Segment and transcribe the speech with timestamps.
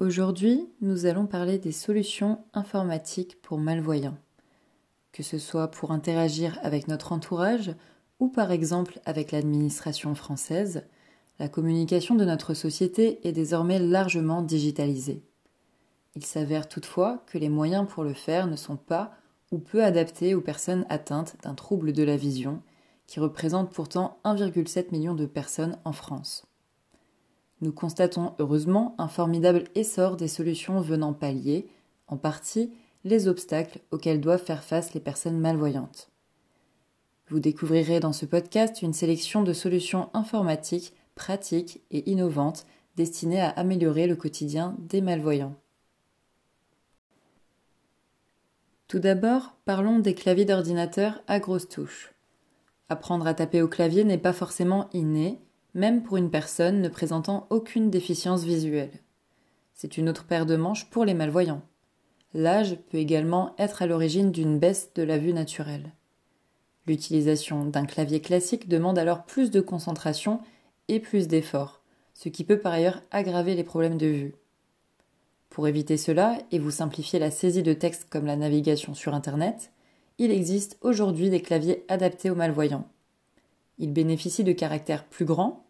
[0.00, 4.18] Aujourd'hui, nous allons parler des solutions informatiques pour malvoyants.
[5.12, 7.76] Que ce soit pour interagir avec notre entourage
[8.18, 10.84] ou par exemple avec l'administration française,
[11.38, 15.22] la communication de notre société est désormais largement digitalisée.
[16.16, 19.12] Il s'avère toutefois que les moyens pour le faire ne sont pas
[19.52, 22.62] ou peu adaptés aux personnes atteintes d'un trouble de la vision,
[23.06, 26.48] qui représente pourtant 1,7 million de personnes en France.
[27.64, 31.66] Nous constatons heureusement un formidable essor des solutions venant pallier,
[32.08, 32.70] en partie,
[33.04, 36.10] les obstacles auxquels doivent faire face les personnes malvoyantes.
[37.28, 43.48] Vous découvrirez dans ce podcast une sélection de solutions informatiques pratiques et innovantes destinées à
[43.48, 45.54] améliorer le quotidien des malvoyants.
[48.88, 52.12] Tout d'abord, parlons des claviers d'ordinateur à grosses touches.
[52.90, 55.40] Apprendre à taper au clavier n'est pas forcément inné,
[55.74, 58.92] même pour une personne ne présentant aucune déficience visuelle.
[59.74, 61.62] C'est une autre paire de manches pour les malvoyants.
[62.32, 65.92] L'âge peut également être à l'origine d'une baisse de la vue naturelle.
[66.86, 70.40] L'utilisation d'un clavier classique demande alors plus de concentration
[70.88, 74.34] et plus d'efforts, ce qui peut par ailleurs aggraver les problèmes de vue.
[75.48, 79.70] Pour éviter cela et vous simplifier la saisie de texte comme la navigation sur Internet,
[80.18, 82.88] il existe aujourd'hui des claviers adaptés aux malvoyants.
[83.78, 85.63] Ils bénéficient de caractères plus grands,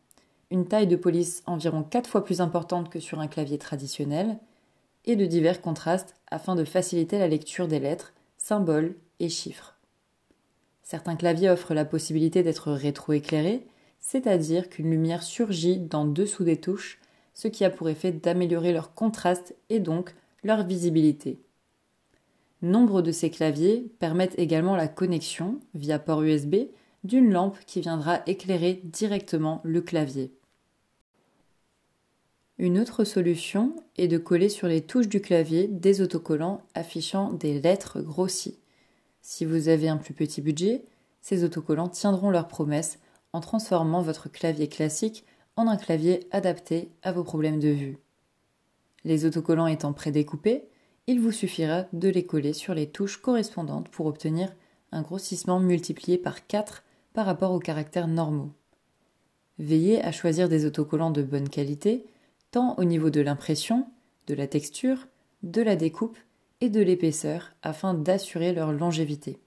[0.55, 4.38] une taille de police environ 4 fois plus importante que sur un clavier traditionnel,
[5.05, 9.74] et de divers contrastes afin de faciliter la lecture des lettres, symboles et chiffres.
[10.84, 13.66] Certains claviers offrent la possibilité d'être rétroéclairés,
[13.98, 17.00] c'est-à-dire qu'une lumière surgit dans dessous des touches,
[17.34, 21.41] ce qui a pour effet d'améliorer leur contraste et donc leur visibilité.
[22.62, 26.55] Nombre de ces claviers permettent également la connexion, via port USB,
[27.02, 30.33] d'une lampe qui viendra éclairer directement le clavier.
[32.58, 37.61] Une autre solution est de coller sur les touches du clavier des autocollants affichant des
[37.61, 38.58] lettres grossies.
[39.23, 40.84] Si vous avez un plus petit budget,
[41.20, 43.01] ces autocollants tiendront leur promesse
[43.33, 45.24] en transformant votre clavier classique
[45.56, 47.98] en un clavier adapté à vos problèmes de vue.
[49.05, 50.64] Les autocollants étant prédécoupés,
[51.08, 54.55] il vous suffira de les coller sur les touches correspondantes pour obtenir
[54.92, 56.84] un grossissement multiplié par 4
[57.14, 58.52] par rapport aux caractères normaux.
[59.58, 62.07] Veillez à choisir des autocollants de bonne qualité,
[62.56, 63.86] au niveau de l'impression,
[64.26, 65.08] de la texture,
[65.42, 66.18] de la découpe
[66.60, 69.40] et de l'épaisseur afin d'assurer leur longévité.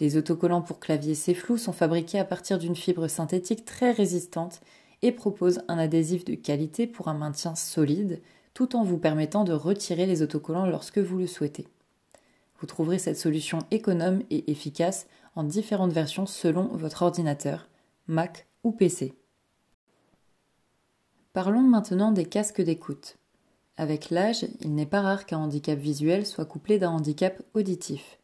[0.00, 4.60] Les autocollants pour clavier flou sont fabriqués à partir d'une fibre synthétique très résistante
[5.02, 8.20] et proposent un adhésif de qualité pour un maintien solide
[8.54, 11.68] tout en vous permettant de retirer les autocollants lorsque vous le souhaitez.
[12.58, 17.68] Vous trouverez cette solution économe et efficace en différentes versions selon votre ordinateur,
[18.06, 19.14] Mac ou PC.
[21.32, 23.16] Parlons maintenant des casques d'écoute.
[23.78, 28.18] Avec l'âge, il n'est pas rare qu'un handicap visuel soit couplé d'un handicap auditif.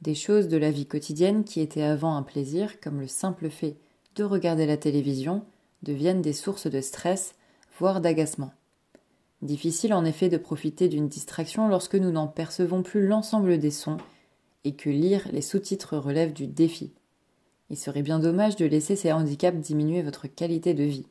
[0.00, 3.76] Des choses de la vie quotidienne qui étaient avant un plaisir, comme le simple fait
[4.16, 5.44] de regarder la télévision,
[5.82, 7.34] deviennent des sources de stress,
[7.78, 8.54] voire d'agacement.
[9.42, 13.98] Difficile en effet de profiter d'une distraction lorsque nous n'en percevons plus l'ensemble des sons
[14.64, 16.90] et que lire les sous-titres relève du défi.
[17.68, 21.06] Il serait bien dommage de laisser ces handicaps diminuer votre qualité de vie.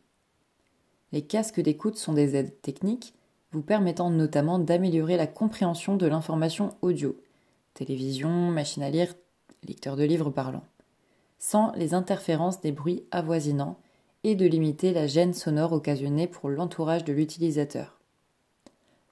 [1.11, 3.13] Les casques d'écoute sont des aides techniques
[3.51, 7.19] vous permettant notamment d'améliorer la compréhension de l'information audio,
[7.73, 9.15] télévision, machine à lire,
[9.67, 10.63] lecteur de livres parlant,
[11.39, 13.79] sans les interférences des bruits avoisinants
[14.23, 17.97] et de limiter la gêne sonore occasionnée pour l'entourage de l'utilisateur.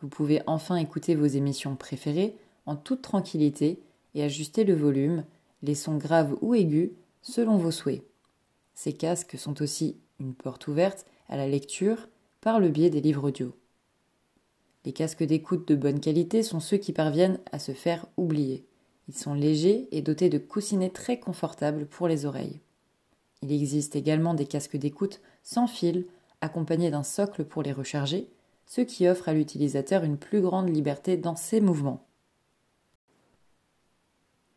[0.02, 2.36] Vous pouvez enfin écouter vos émissions préférées
[2.68, 3.80] en toute tranquillité
[4.14, 5.24] et ajuster le volume,
[5.64, 6.92] les sons graves ou aigus,
[7.24, 8.04] selon vos souhaits.
[8.76, 12.08] Ces casques sont aussi une porte ouverte à la lecture
[12.42, 13.54] par le biais des livres audio.
[14.86, 18.66] Les casques d'écoute de bonne qualité sont ceux qui parviennent à se faire oublier.
[19.10, 22.62] Ils sont légers et dotés de coussinets très confortables pour les oreilles.
[23.42, 26.06] Il existe également des casques d'écoute sans fil,
[26.42, 28.30] accompagnés d'un socle pour les recharger,
[28.66, 32.06] ce qui offre à l'utilisateur une plus grande liberté dans ses mouvements.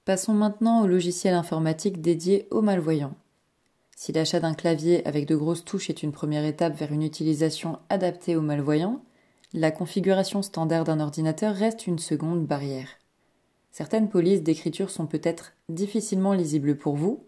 [0.04, 3.14] Passons maintenant au logiciel informatique dédié aux malvoyants.
[4.02, 7.80] Si l'achat d'un clavier avec de grosses touches est une première étape vers une utilisation
[7.90, 9.04] adaptée aux malvoyants,
[9.52, 12.88] la configuration standard d'un ordinateur reste une seconde barrière.
[13.72, 17.26] Certaines polices d'écriture sont peut-être difficilement lisibles pour vous.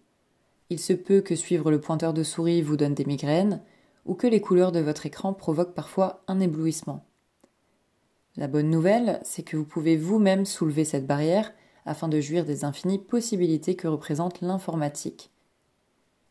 [0.70, 3.60] Il se peut que suivre le pointeur de souris vous donne des migraines,
[4.06, 7.04] ou que les couleurs de votre écran provoquent parfois un éblouissement.
[8.38, 11.52] La bonne nouvelle, c'est que vous pouvez vous-même soulever cette barrière
[11.84, 15.31] afin de jouir des infinies possibilités que représente l'informatique.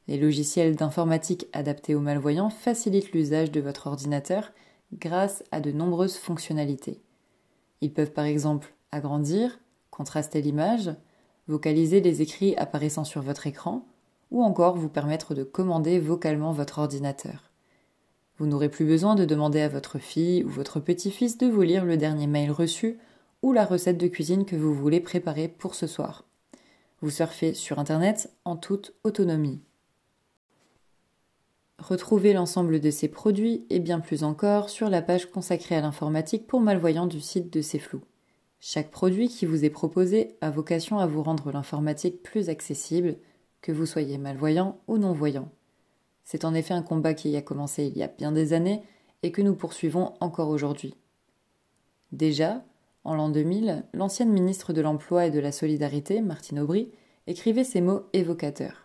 [0.08, 4.52] Les logiciels d'informatique adaptés aux malvoyants facilitent l'usage de votre ordinateur
[4.94, 7.02] grâce à de nombreuses fonctionnalités.
[7.82, 9.60] Ils peuvent par exemple agrandir,
[9.90, 10.92] contraster l'image,
[11.48, 13.86] vocaliser les écrits apparaissant sur votre écran,
[14.32, 17.52] ou encore vous permettre de commander vocalement votre ordinateur.
[18.38, 21.86] Vous n'aurez plus besoin de demander à votre fille ou votre petit-fils de vous lire
[21.86, 22.98] le dernier mail reçu
[23.42, 26.26] ou la recette de cuisine que vous voulez préparer pour ce soir.
[27.02, 29.60] Vous surfez sur Internet en toute autonomie.
[31.82, 36.46] Retrouvez l'ensemble de ces produits et bien plus encore sur la page consacrée à l'informatique
[36.46, 38.02] pour malvoyants du site de C'est Flou.
[38.60, 43.16] Chaque produit qui vous est proposé a vocation à vous rendre l'informatique plus accessible,
[43.62, 45.50] que vous soyez malvoyant ou non-voyant.
[46.24, 48.84] C'est en effet un combat qui a commencé il y a bien des années
[49.24, 50.94] et que nous poursuivons encore aujourd'hui.
[52.12, 52.64] Déjà,
[53.04, 56.92] en l'an 2000, l'ancienne ministre de l'Emploi et de la Solidarité, Martine Aubry,
[57.26, 58.81] écrivait ces mots évocateurs.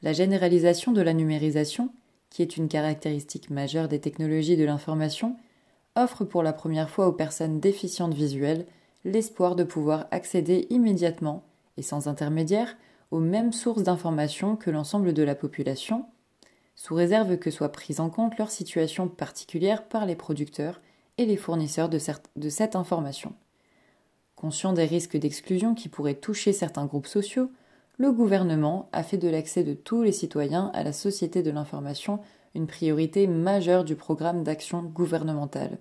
[0.00, 1.90] La généralisation de la numérisation,
[2.30, 5.36] qui est une caractéristique majeure des technologies de l'information,
[5.96, 8.66] offre pour la première fois aux personnes déficientes visuelles
[9.04, 11.42] l'espoir de pouvoir accéder immédiatement
[11.76, 12.76] et sans intermédiaire
[13.10, 16.04] aux mêmes sources d'informations que l'ensemble de la population,
[16.76, 20.80] sous réserve que soit prise en compte leur situation particulière par les producteurs
[21.16, 21.98] et les fournisseurs de,
[22.36, 23.34] de cette information.
[24.36, 27.50] Conscient des risques d'exclusion qui pourraient toucher certains groupes sociaux,
[27.98, 32.20] le gouvernement a fait de l'accès de tous les citoyens à la société de l'information
[32.54, 35.78] une priorité majeure du programme d'action gouvernementale.